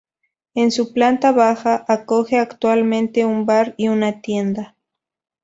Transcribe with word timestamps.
En 0.55 0.71
su 0.71 0.93
planta 0.93 1.31
baja 1.31 1.85
acoge 1.87 2.39
actualmente 2.39 3.23
un 3.23 3.45
bar 3.45 3.75
y 3.77 3.87
una 3.89 4.19
tienda. 4.19 4.75